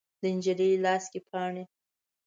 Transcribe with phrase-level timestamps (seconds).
[0.21, 1.63] د نجلۍ لاس کې پاڼې